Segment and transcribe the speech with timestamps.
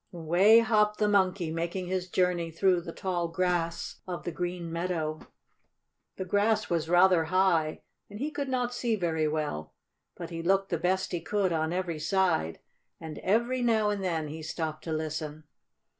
[0.11, 5.19] Away hopped the Monkey, making his journey through the tall grass of the green meadow.
[6.15, 9.75] The grass was rather high, and he could not see very well.
[10.15, 12.57] But he looked the best he could on every side,
[12.99, 15.43] and, every now and then, he stopped to listen.